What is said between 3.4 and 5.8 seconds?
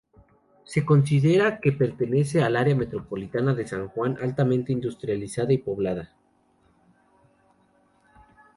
de San Juan, altamente industrializada y